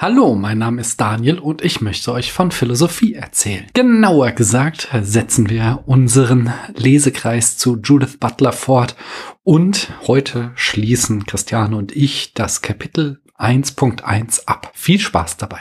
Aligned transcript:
Hallo, 0.00 0.36
mein 0.36 0.58
Name 0.58 0.80
ist 0.80 1.00
Daniel 1.00 1.40
und 1.40 1.60
ich 1.60 1.80
möchte 1.80 2.12
euch 2.12 2.32
von 2.32 2.52
Philosophie 2.52 3.14
erzählen. 3.14 3.66
Genauer 3.74 4.30
gesagt 4.30 4.90
setzen 5.02 5.50
wir 5.50 5.82
unseren 5.86 6.52
Lesekreis 6.76 7.58
zu 7.58 7.80
Judith 7.82 8.18
Butler 8.20 8.52
fort 8.52 8.94
und 9.42 9.88
heute 10.06 10.52
schließen 10.54 11.26
Christiane 11.26 11.76
und 11.76 11.96
ich 11.96 12.32
das 12.32 12.62
Kapitel 12.62 13.18
1.1 13.38 14.46
ab. 14.46 14.70
Viel 14.72 15.00
Spaß 15.00 15.36
dabei. 15.36 15.58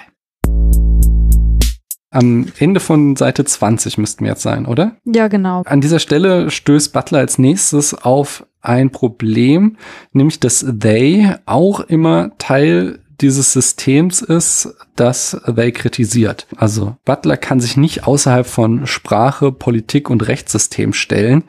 Am 2.12 2.46
Ende 2.60 2.80
von 2.80 3.16
Seite 3.16 3.44
20 3.44 3.98
müssten 3.98 4.24
wir 4.24 4.34
jetzt 4.34 4.44
sein, 4.44 4.68
oder? 4.68 4.98
Ja, 5.04 5.30
genau. 5.30 5.64
An 5.66 5.82
dieser 5.82 5.98
Stelle 5.98 6.52
stößt 6.52 6.94
Butler 6.94 7.18
als 7.18 7.40
nächstes 7.40 7.96
auf 7.96 8.46
ein 8.62 8.92
Problem, 8.92 9.78
nämlich 10.12 10.40
dass 10.40 10.64
they 10.80 11.34
auch 11.48 11.80
immer 11.80 12.38
Teil 12.38 13.00
dieses 13.22 13.54
Systems 13.54 14.22
ist, 14.22 14.76
das 15.00 15.40
they 15.46 15.72
kritisiert. 15.72 16.48
Also 16.56 16.96
Butler 17.06 17.38
kann 17.38 17.60
sich 17.60 17.78
nicht 17.78 18.06
außerhalb 18.06 18.48
von 18.48 18.86
Sprache, 18.88 19.52
Politik 19.52 20.10
und 20.10 20.28
Rechtssystem 20.28 20.94
stellen 20.94 21.44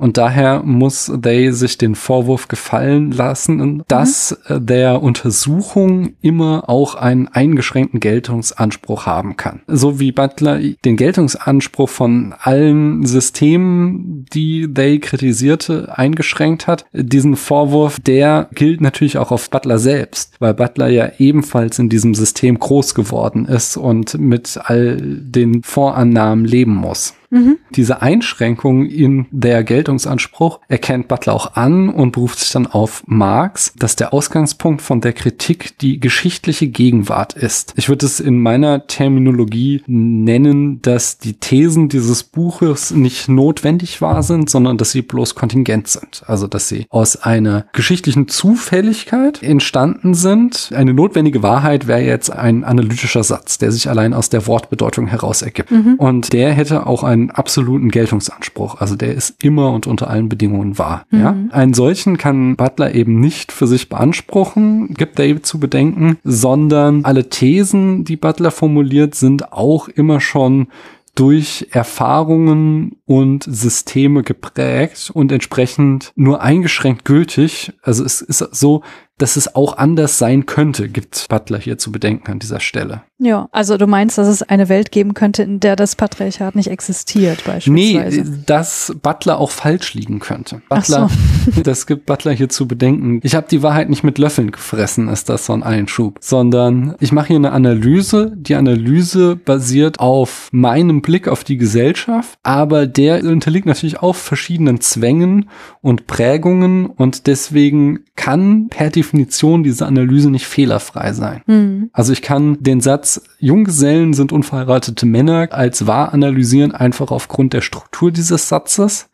und 0.00 0.16
daher 0.16 0.62
muss 0.64 1.12
they 1.22 1.52
sich 1.52 1.76
den 1.76 1.94
Vorwurf 1.94 2.48
gefallen 2.48 3.12
lassen, 3.12 3.82
dass 3.86 4.34
mhm. 4.48 4.64
der 4.66 5.02
Untersuchung 5.02 6.14
immer 6.22 6.70
auch 6.70 6.94
einen 6.94 7.28
eingeschränkten 7.28 8.00
Geltungsanspruch 8.00 9.04
haben 9.04 9.36
kann. 9.36 9.60
So 9.66 10.00
wie 10.00 10.10
Butler 10.10 10.58
den 10.86 10.96
Geltungsanspruch 10.96 11.90
von 11.90 12.34
allen 12.40 13.04
Systemen, 13.04 14.24
die 14.32 14.72
they 14.72 15.00
kritisierte, 15.00 15.92
eingeschränkt 15.98 16.66
hat. 16.66 16.86
Diesen 16.94 17.36
Vorwurf, 17.36 18.00
der 18.00 18.48
gilt 18.54 18.80
natürlich 18.80 19.18
auch 19.18 19.30
auf 19.30 19.50
Butler 19.50 19.78
selbst, 19.78 20.32
weil 20.38 20.54
Butler 20.54 20.88
ja 20.88 21.10
ebenfalls 21.18 21.78
in 21.78 21.90
diesem 21.90 22.14
System 22.14 22.58
groß 22.58 22.89
geworden 22.94 23.46
ist 23.46 23.76
und 23.76 24.18
mit 24.18 24.58
all 24.62 24.96
den 25.00 25.62
Vorannahmen 25.62 26.44
leben 26.44 26.74
muss. 26.74 27.14
Mhm. 27.30 27.58
Diese 27.74 28.02
Einschränkung 28.02 28.86
in 28.86 29.26
der 29.30 29.64
Geltungsanspruch 29.64 30.60
erkennt 30.68 31.08
Butler 31.08 31.34
auch 31.34 31.54
an 31.54 31.88
und 31.88 32.12
beruft 32.12 32.40
sich 32.40 32.50
dann 32.50 32.66
auf 32.66 33.02
Marx, 33.06 33.72
dass 33.78 33.96
der 33.96 34.12
Ausgangspunkt 34.12 34.82
von 34.82 35.00
der 35.00 35.12
Kritik 35.12 35.78
die 35.78 36.00
geschichtliche 36.00 36.68
Gegenwart 36.68 37.34
ist. 37.34 37.72
Ich 37.76 37.88
würde 37.88 38.06
es 38.06 38.20
in 38.20 38.40
meiner 38.40 38.86
Terminologie 38.86 39.82
nennen, 39.86 40.82
dass 40.82 41.18
die 41.18 41.34
Thesen 41.34 41.88
dieses 41.88 42.24
Buches 42.24 42.90
nicht 42.90 43.28
notwendig 43.28 44.02
wahr 44.02 44.22
sind, 44.22 44.50
sondern 44.50 44.76
dass 44.76 44.90
sie 44.90 45.02
bloß 45.02 45.34
kontingent 45.34 45.88
sind. 45.88 46.22
Also 46.26 46.46
dass 46.46 46.68
sie 46.68 46.86
aus 46.90 47.16
einer 47.16 47.66
geschichtlichen 47.72 48.28
Zufälligkeit 48.28 49.42
entstanden 49.42 50.14
sind. 50.14 50.70
Eine 50.74 50.94
notwendige 50.94 51.42
Wahrheit 51.42 51.86
wäre 51.86 52.02
jetzt 52.02 52.32
ein 52.32 52.64
analytischer 52.64 53.22
Satz, 53.22 53.58
der 53.58 53.72
sich 53.72 53.88
allein 53.88 54.14
aus 54.14 54.30
der 54.30 54.46
Wortbedeutung 54.46 55.06
heraus 55.06 55.42
ergibt. 55.42 55.70
Mhm. 55.70 55.94
Und 55.94 56.32
der 56.32 56.52
hätte 56.52 56.86
auch 56.86 57.04
ein 57.04 57.19
einen 57.20 57.30
absoluten 57.30 57.90
Geltungsanspruch. 57.90 58.80
Also 58.80 58.96
der 58.96 59.14
ist 59.14 59.42
immer 59.42 59.72
und 59.72 59.86
unter 59.86 60.08
allen 60.08 60.28
Bedingungen 60.28 60.78
wahr. 60.78 61.06
Mhm. 61.10 61.20
Ja? 61.20 61.36
Einen 61.50 61.74
solchen 61.74 62.16
kann 62.16 62.56
Butler 62.56 62.94
eben 62.94 63.20
nicht 63.20 63.52
für 63.52 63.66
sich 63.66 63.88
beanspruchen, 63.88 64.94
gibt 64.94 65.18
David 65.18 65.46
zu 65.46 65.60
bedenken, 65.60 66.18
sondern 66.24 67.04
alle 67.04 67.28
Thesen, 67.28 68.04
die 68.04 68.16
Butler 68.16 68.50
formuliert, 68.50 69.14
sind 69.14 69.52
auch 69.52 69.88
immer 69.88 70.20
schon 70.20 70.68
durch 71.14 71.66
Erfahrungen 71.72 72.96
und 73.04 73.44
Systeme 73.46 74.22
geprägt 74.22 75.10
und 75.12 75.32
entsprechend 75.32 76.12
nur 76.14 76.40
eingeschränkt 76.40 77.04
gültig. 77.04 77.72
Also 77.82 78.04
es 78.04 78.20
ist 78.20 78.38
so, 78.52 78.82
dass 79.20 79.36
es 79.36 79.54
auch 79.54 79.76
anders 79.76 80.18
sein 80.18 80.46
könnte, 80.46 80.88
gibt 80.88 81.26
Butler 81.28 81.58
hier 81.58 81.78
zu 81.78 81.92
bedenken 81.92 82.32
an 82.32 82.38
dieser 82.38 82.60
Stelle. 82.60 83.02
Ja, 83.18 83.48
also 83.52 83.76
du 83.76 83.86
meinst, 83.86 84.16
dass 84.16 84.28
es 84.28 84.42
eine 84.42 84.70
Welt 84.70 84.90
geben 84.92 85.12
könnte, 85.12 85.42
in 85.42 85.60
der 85.60 85.76
das 85.76 85.94
Patriarchat 85.94 86.56
nicht 86.56 86.70
existiert, 86.70 87.44
beispielsweise? 87.44 88.22
Nee, 88.22 88.42
dass 88.46 88.96
Butler 89.02 89.38
auch 89.38 89.50
falsch 89.50 89.92
liegen 89.92 90.20
könnte. 90.20 90.62
Butler, 90.70 91.10
so. 91.54 91.60
das 91.62 91.86
gibt 91.86 92.06
Butler 92.06 92.32
hier 92.32 92.48
zu 92.48 92.66
bedenken. 92.66 93.20
Ich 93.22 93.34
habe 93.34 93.46
die 93.50 93.62
Wahrheit 93.62 93.90
nicht 93.90 94.04
mit 94.04 94.16
Löffeln 94.16 94.52
gefressen, 94.52 95.08
ist 95.08 95.28
das 95.28 95.44
so 95.46 95.52
ein 95.52 95.62
Einschub, 95.62 96.18
sondern 96.22 96.94
ich 96.98 97.12
mache 97.12 97.28
hier 97.28 97.36
eine 97.36 97.52
Analyse. 97.52 98.32
Die 98.34 98.54
Analyse 98.54 99.36
basiert 99.36 100.00
auf 100.00 100.48
meinem 100.50 101.02
Blick 101.02 101.28
auf 101.28 101.44
die 101.44 101.58
Gesellschaft, 101.58 102.38
aber 102.42 102.86
der 102.86 103.22
unterliegt 103.24 103.66
natürlich 103.66 104.00
auch 104.00 104.16
verschiedenen 104.16 104.80
Zwängen 104.80 105.50
und 105.82 106.06
Prägungen 106.06 106.86
und 106.86 107.26
deswegen 107.26 108.00
kann 108.16 108.68
per 108.70 108.88
Definition 108.88 109.09
diese 109.12 109.86
Analyse 109.86 110.30
nicht 110.30 110.46
fehlerfrei 110.46 111.12
sein. 111.12 111.42
Mhm. 111.46 111.90
Also 111.92 112.12
ich 112.12 112.22
kann 112.22 112.56
den 112.60 112.80
Satz 112.80 113.22
Junggesellen 113.38 114.14
sind 114.14 114.32
unverheiratete 114.32 115.06
Männer 115.06 115.48
als 115.50 115.86
wahr 115.86 116.14
analysieren, 116.14 116.72
einfach 116.72 117.10
aufgrund 117.10 117.52
der 117.52 117.60
Struktur 117.60 118.10
dieses 118.10 118.48
Satzes. 118.48 119.09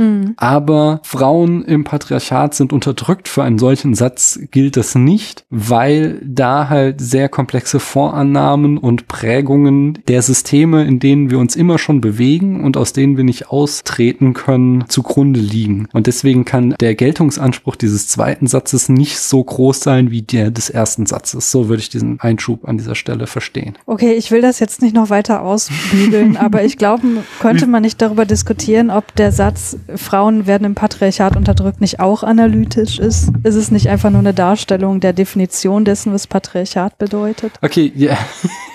Hm. 0.00 0.32
Aber 0.38 1.00
Frauen 1.04 1.62
im 1.62 1.84
Patriarchat 1.84 2.54
sind 2.54 2.72
unterdrückt. 2.72 3.28
Für 3.28 3.42
einen 3.42 3.58
solchen 3.58 3.94
Satz 3.94 4.40
gilt 4.50 4.78
das 4.78 4.94
nicht, 4.94 5.44
weil 5.50 6.20
da 6.24 6.70
halt 6.70 7.02
sehr 7.02 7.28
komplexe 7.28 7.80
Vorannahmen 7.80 8.78
und 8.78 9.08
Prägungen 9.08 9.98
der 10.08 10.22
Systeme, 10.22 10.84
in 10.84 11.00
denen 11.00 11.30
wir 11.30 11.38
uns 11.38 11.54
immer 11.54 11.78
schon 11.78 12.00
bewegen 12.00 12.64
und 12.64 12.78
aus 12.78 12.94
denen 12.94 13.18
wir 13.18 13.24
nicht 13.24 13.50
austreten 13.50 14.32
können, 14.32 14.84
zugrunde 14.88 15.40
liegen. 15.40 15.86
Und 15.92 16.06
deswegen 16.06 16.46
kann 16.46 16.74
der 16.80 16.94
Geltungsanspruch 16.94 17.76
dieses 17.76 18.08
zweiten 18.08 18.46
Satzes 18.46 18.88
nicht 18.88 19.18
so 19.18 19.44
groß 19.44 19.80
sein 19.80 20.10
wie 20.10 20.22
der 20.22 20.50
des 20.50 20.70
ersten 20.70 21.04
Satzes. 21.04 21.50
So 21.50 21.68
würde 21.68 21.82
ich 21.82 21.90
diesen 21.90 22.20
Einschub 22.20 22.66
an 22.66 22.78
dieser 22.78 22.94
Stelle 22.94 23.26
verstehen. 23.26 23.74
Okay, 23.84 24.14
ich 24.14 24.30
will 24.30 24.40
das 24.40 24.60
jetzt 24.60 24.80
nicht 24.80 24.94
noch 24.94 25.10
weiter 25.10 25.42
ausbügeln, 25.42 26.36
aber 26.38 26.64
ich 26.64 26.78
glaube, 26.78 27.02
könnte 27.38 27.66
man 27.66 27.82
nicht 27.82 28.00
darüber 28.00 28.24
diskutieren, 28.24 28.90
ob 28.90 29.14
der 29.16 29.32
Satz 29.32 29.76
Frauen 29.96 30.46
werden 30.46 30.64
im 30.64 30.74
Patriarchat 30.74 31.36
unterdrückt, 31.36 31.80
nicht 31.80 32.00
auch 32.00 32.22
analytisch 32.22 32.98
ist? 32.98 33.30
Ist 33.42 33.54
es 33.54 33.70
nicht 33.70 33.88
einfach 33.88 34.10
nur 34.10 34.20
eine 34.20 34.34
Darstellung 34.34 35.00
der 35.00 35.12
Definition 35.12 35.84
dessen, 35.84 36.12
was 36.12 36.26
Patriarchat 36.26 36.98
bedeutet? 36.98 37.52
Okay, 37.62 37.92
ja. 37.94 38.16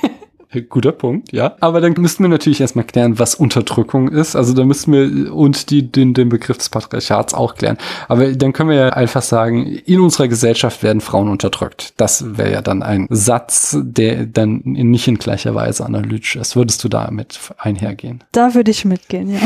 Guter 0.69 0.91
Punkt, 0.91 1.31
ja. 1.31 1.56
Aber 1.59 1.81
dann 1.81 1.94
müssten 1.97 2.23
wir 2.23 2.29
natürlich 2.29 2.61
erstmal 2.61 2.85
klären, 2.85 3.19
was 3.19 3.35
Unterdrückung 3.35 4.09
ist. 4.09 4.35
Also 4.35 4.53
da 4.53 4.63
müssen 4.63 4.94
wir 4.94 5.33
und 5.33 5.69
die, 5.69 5.91
den, 5.91 6.13
den 6.13 6.29
Begriff 6.29 6.57
des 6.57 6.69
Patriarchats 6.69 7.33
auch 7.33 7.56
klären. 7.56 7.78
Aber 8.07 8.31
dann 8.33 8.53
können 8.53 8.69
wir 8.69 8.78
ja 8.78 8.89
einfach 8.89 9.22
sagen, 9.22 9.66
in 9.66 10.00
unserer 10.00 10.28
Gesellschaft 10.28 10.84
werden 10.84 11.01
Frauen 11.01 11.29
unterdrückt. 11.29 11.94
Das 11.97 12.38
wäre 12.38 12.51
ja 12.51 12.61
dann 12.61 12.84
ein 12.84 13.07
Satz, 13.09 13.78
der 13.81 14.25
dann 14.25 14.61
nicht 14.63 15.07
in 15.07 15.17
gleicher 15.17 15.55
Weise 15.55 15.85
analytisch 15.85 16.35
ist. 16.35 16.55
Würdest 16.55 16.84
du 16.84 16.89
damit 16.89 17.39
einhergehen? 17.57 18.23
Da 18.31 18.53
würde 18.53 18.72
ich 18.72 18.85
mitgehen, 18.85 19.34
ja. 19.34 19.39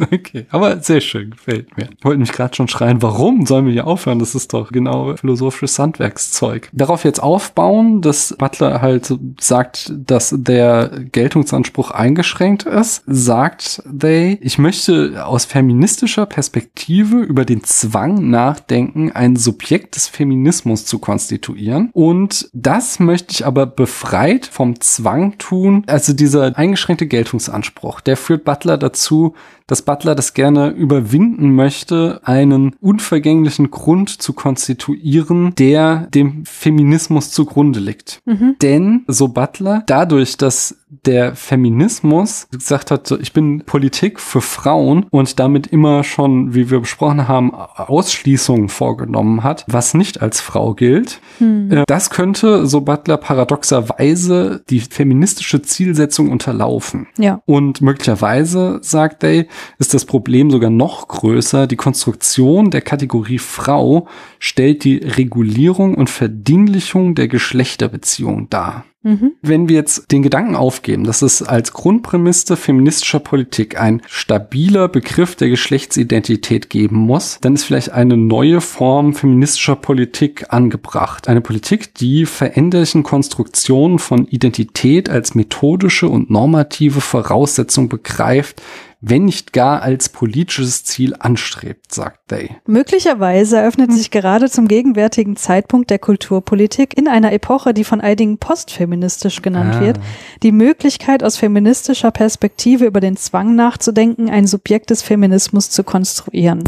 okay, 0.12 0.46
aber 0.50 0.80
sehr 0.80 1.00
schön, 1.00 1.30
gefällt 1.30 1.76
mir. 1.76 1.88
Ich 1.98 2.04
wollte 2.04 2.20
mich 2.20 2.32
gerade 2.32 2.54
schon 2.54 2.68
schreien, 2.68 3.02
warum 3.02 3.46
sollen 3.46 3.66
wir 3.66 3.72
hier 3.72 3.86
aufhören? 3.86 4.18
Das 4.18 4.34
ist 4.34 4.52
doch 4.52 4.70
genau 4.70 5.16
philosophisches 5.16 5.78
Handwerkszeug. 5.78 6.68
Darauf 6.72 7.04
jetzt 7.04 7.22
aufbauen, 7.22 8.00
dass 8.00 8.34
Butler 8.38 8.80
halt 8.80 9.12
sagt, 9.40 9.92
dass 10.06 10.34
der 10.36 10.90
Geltungsanspruch 11.12 11.90
eingeschränkt 11.90 12.64
ist, 12.64 13.02
sagt 13.06 13.82
they, 13.86 14.38
ich 14.40 14.58
möchte 14.58 15.24
aus 15.26 15.44
feministischer 15.44 16.26
Perspektive 16.26 17.18
über 17.20 17.44
den 17.44 17.64
Zwang 17.64 18.30
nachdenken, 18.30 19.12
ein 19.12 19.36
Subjekt 19.36 19.96
des 19.96 20.08
Feminismus 20.08 20.86
zu 20.86 20.98
konstituieren. 20.98 21.90
Und 21.92 22.48
das 22.52 23.00
möchte 23.00 23.32
ich 23.32 23.46
aber 23.46 23.66
befreit 23.66 24.46
vom 24.46 24.80
Zwang 24.80 25.38
tun. 25.38 25.84
Also 25.86 26.12
dieser 26.12 26.56
eingeschränkte 26.56 27.06
Geltungsanspruch, 27.06 28.00
der 28.00 28.16
führt 28.16 28.44
Butler 28.44 28.78
dazu, 28.78 29.34
dass 29.66 29.82
Butler 29.82 30.14
das 30.14 30.34
gerne 30.34 30.70
überwinden 30.70 31.54
möchte, 31.54 32.20
einen 32.24 32.74
unvergänglichen 32.80 33.70
Grund 33.70 34.10
zu 34.10 34.34
konstituieren, 34.34 35.54
der 35.54 36.08
dem 36.12 36.44
Feminismus 36.44 37.30
zugrunde 37.30 37.80
liegt. 37.80 38.20
Mhm. 38.26 38.56
Denn, 38.60 39.04
so 39.06 39.28
Butler, 39.28 39.82
dadurch, 39.86 40.36
dass 40.36 40.76
der 40.88 41.34
Feminismus 41.34 42.46
gesagt 42.50 42.90
hat, 42.90 43.06
so, 43.06 43.18
ich 43.18 43.32
bin 43.32 43.62
Politik 43.64 44.20
für 44.20 44.40
Frauen 44.40 45.06
und 45.10 45.38
damit 45.38 45.66
immer 45.66 46.04
schon, 46.04 46.54
wie 46.54 46.70
wir 46.70 46.80
besprochen 46.80 47.26
haben, 47.26 47.54
Ausschließungen 47.54 48.68
vorgenommen 48.68 49.42
hat, 49.42 49.64
was 49.66 49.94
nicht 49.94 50.22
als 50.22 50.40
Frau 50.40 50.74
gilt. 50.74 51.20
Hm. 51.38 51.70
Äh, 51.70 51.84
das 51.86 52.10
könnte, 52.10 52.66
so 52.66 52.82
Butler, 52.82 53.16
paradoxerweise 53.16 54.62
die 54.68 54.80
feministische 54.80 55.62
Zielsetzung 55.62 56.30
unterlaufen. 56.30 57.06
Ja. 57.18 57.40
Und 57.46 57.80
möglicherweise, 57.80 58.78
sagt 58.82 59.22
Day, 59.22 59.48
ist 59.78 59.94
das 59.94 60.04
Problem 60.04 60.50
sogar 60.50 60.70
noch 60.70 61.08
größer. 61.08 61.66
Die 61.66 61.76
Konstruktion 61.76 62.70
der 62.70 62.82
Kategorie 62.82 63.38
Frau 63.38 64.06
stellt 64.38 64.84
die 64.84 64.98
Regulierung 64.98 65.94
und 65.94 66.10
Verdinglichung 66.10 67.14
der 67.14 67.28
Geschlechterbeziehung 67.28 68.48
dar. 68.50 68.84
Mhm. 69.04 69.32
Wenn 69.42 69.68
wir 69.68 69.76
jetzt 69.76 70.10
den 70.10 70.22
Gedanken 70.22 70.56
auf 70.56 70.82
aufgeben, 70.84 71.04
dass 71.04 71.22
es 71.22 71.42
als 71.42 71.72
Grundprämisse 71.72 72.58
feministischer 72.58 73.18
Politik 73.18 73.80
ein 73.80 74.02
stabiler 74.06 74.86
Begriff 74.88 75.34
der 75.34 75.48
Geschlechtsidentität 75.48 76.68
geben 76.68 76.96
muss, 76.96 77.38
dann 77.40 77.54
ist 77.54 77.64
vielleicht 77.64 77.92
eine 77.92 78.18
neue 78.18 78.60
Form 78.60 79.14
feministischer 79.14 79.76
Politik 79.76 80.44
angebracht. 80.50 81.26
Eine 81.26 81.40
Politik, 81.40 81.94
die 81.94 82.26
veränderlichen 82.26 83.02
Konstruktionen 83.02 83.98
von 83.98 84.26
Identität 84.26 85.08
als 85.08 85.34
methodische 85.34 86.06
und 86.06 86.28
normative 86.28 87.00
Voraussetzung 87.00 87.88
begreift, 87.88 88.60
wenn 89.06 89.26
nicht 89.26 89.52
gar 89.52 89.82
als 89.82 90.08
politisches 90.08 90.84
Ziel 90.84 91.14
anstrebt, 91.18 91.92
sagt 91.92 92.30
Day. 92.30 92.56
Möglicherweise 92.66 93.58
eröffnet 93.58 93.92
sich 93.92 94.10
gerade 94.10 94.48
zum 94.48 94.66
gegenwärtigen 94.66 95.36
Zeitpunkt 95.36 95.90
der 95.90 95.98
Kulturpolitik 95.98 96.96
in 96.96 97.06
einer 97.06 97.32
Epoche, 97.32 97.74
die 97.74 97.84
von 97.84 98.00
einigen 98.00 98.38
postfeministisch 98.38 99.42
genannt 99.42 99.74
ah. 99.76 99.80
wird, 99.80 100.00
die 100.42 100.52
Möglichkeit 100.52 101.22
aus 101.22 101.36
feministischer 101.36 102.12
Perspektive 102.12 102.86
über 102.86 103.00
den 103.00 103.18
Zwang 103.18 103.54
nachzudenken, 103.54 104.30
ein 104.30 104.46
Subjekt 104.46 104.88
des 104.88 105.02
Feminismus 105.02 105.68
zu 105.68 105.84
konstruieren. 105.84 106.64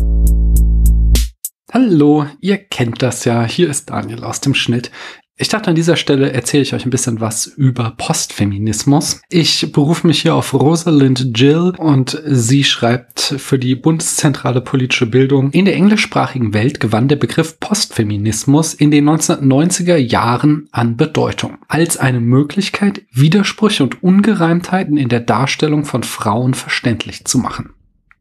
Hallo, 1.72 2.26
ihr 2.40 2.58
kennt 2.58 3.02
das 3.02 3.24
ja. 3.24 3.44
Hier 3.44 3.70
ist 3.70 3.88
Daniel 3.88 4.24
aus 4.24 4.40
dem 4.40 4.54
Schnitt. 4.54 4.90
Ich 5.38 5.48
dachte, 5.48 5.68
an 5.68 5.76
dieser 5.76 5.96
Stelle 5.96 6.32
erzähle 6.32 6.62
ich 6.62 6.72
euch 6.72 6.86
ein 6.86 6.90
bisschen 6.90 7.20
was 7.20 7.46
über 7.46 7.92
Postfeminismus. 7.98 9.20
Ich 9.28 9.70
berufe 9.70 10.06
mich 10.06 10.22
hier 10.22 10.34
auf 10.34 10.54
Rosalind 10.54 11.38
Jill 11.38 11.74
und 11.76 12.22
sie 12.24 12.64
schreibt 12.64 13.20
für 13.20 13.58
die 13.58 13.74
Bundeszentrale 13.74 14.62
Politische 14.62 15.04
Bildung. 15.04 15.50
In 15.50 15.66
der 15.66 15.74
englischsprachigen 15.74 16.54
Welt 16.54 16.80
gewann 16.80 17.08
der 17.08 17.16
Begriff 17.16 17.60
Postfeminismus 17.60 18.72
in 18.72 18.90
den 18.90 19.06
1990er 19.06 19.96
Jahren 19.96 20.68
an 20.72 20.96
Bedeutung. 20.96 21.58
Als 21.68 21.98
eine 21.98 22.20
Möglichkeit, 22.20 23.02
Widersprüche 23.12 23.82
und 23.82 24.02
Ungereimtheiten 24.02 24.96
in 24.96 25.10
der 25.10 25.20
Darstellung 25.20 25.84
von 25.84 26.02
Frauen 26.02 26.54
verständlich 26.54 27.26
zu 27.26 27.36
machen. 27.36 27.75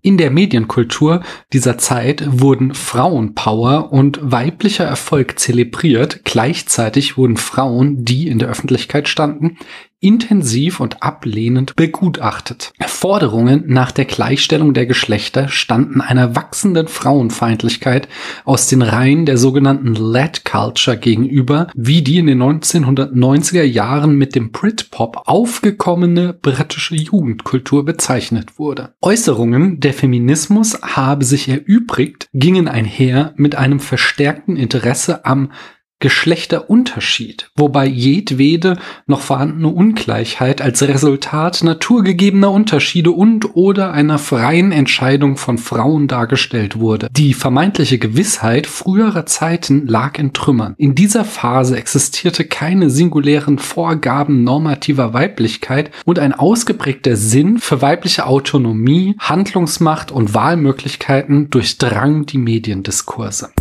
In 0.06 0.20
der 0.20 0.30
Medienkultur 0.30 1.24
dieser 1.52 1.80
Zeit 1.80 2.24
wurden 2.28 2.76
Frauenpower 2.76 3.92
und 3.92 4.20
weiblicher 4.22 4.84
Erfolg 4.84 5.40
zelebriert. 5.40 6.24
Gleichzeitig 6.24 7.18
wurden 7.18 7.38
Frauen, 7.38 8.06
die 8.06 8.28
in 8.28 8.38
der 8.38 8.48
Öffentlichkeit 8.48 9.10
standen, 9.10 9.58
intensiv 10.00 10.80
und 10.80 11.02
ablehnend 11.02 11.76
begutachtet. 11.76 12.74
Forderungen 12.86 13.64
nach 13.68 13.92
der 13.92 14.06
Gleichstellung 14.06 14.74
der 14.74 14.86
Geschlechter 14.86 15.48
standen 15.48 16.02
einer 16.02 16.36
wachsenden 16.36 16.88
Frauenfeindlichkeit 16.88 18.08
aus 18.46 18.68
den 18.68 18.82
Reihen 18.82 19.26
der 19.26 19.38
sogenannten 19.38 19.96
Lad 19.96 20.46
Culture 20.46 20.98
gegenüber, 20.98 21.68
wie 21.76 22.02
die 22.02 22.18
in 22.18 22.28
den 22.28 22.42
1990er 22.42 23.64
Jahren 23.64 24.16
mit 24.16 24.34
dem 24.34 24.52
Britpop 24.52 25.24
aufgekommene 25.26 26.34
britische 26.34 26.96
Jugendkultur 26.96 27.86
bezeichnet 27.86 28.58
wurde. 28.58 28.94
Äußerungen, 29.02 29.80
der 29.80 29.94
Feminismus 29.94 30.82
habe 30.82 31.26
sich 31.26 31.48
erübrigt, 31.48 32.30
gingen 32.34 32.68
einher 32.68 33.34
mit 33.36 33.56
einem 33.56 33.80
verstärkten 33.80 34.56
Interesse 34.56 35.26
am 35.26 35.52
Geschlechterunterschied, 36.00 37.50
wobei 37.56 37.86
jedwede 37.86 38.78
noch 39.08 39.22
vorhandene 39.22 39.70
Ungleichheit 39.70 40.62
als 40.62 40.84
Resultat 40.84 41.64
naturgegebener 41.64 42.52
Unterschiede 42.52 43.12
und 43.12 43.56
oder 43.56 43.94
einer 43.94 44.20
freien 44.20 44.74
Entscheidung 44.74 45.38
von 45.38 45.58
Frauen 45.58 46.08
dargestellt 46.08 46.80
wurde. 46.80 47.08
Die 47.12 47.34
vermeintliche 47.34 47.98
Gewissheit 47.98 48.68
früherer 48.68 49.26
Zeiten 49.26 49.88
lag 49.88 50.20
in 50.20 50.34
Trümmern. 50.34 50.76
In 50.78 50.96
dieser 50.96 51.24
Phase 51.24 51.78
existierte 51.78 52.44
keine 52.44 52.90
singulären 52.90 53.58
Vorgaben 53.58 54.44
normativer 54.44 55.14
Weiblichkeit 55.14 55.92
und 56.04 56.20
ein 56.20 56.34
ausgeprägter 56.34 57.16
Sinn 57.16 57.58
für 57.58 57.82
weibliche 57.82 58.26
Autonomie, 58.26 59.16
Handlungsmacht 59.20 60.12
und 60.12 60.34
Wahlmöglichkeiten 60.34 61.50
durchdrang 61.50 62.26
die 62.26 62.38
Mediendiskurse. 62.38 63.52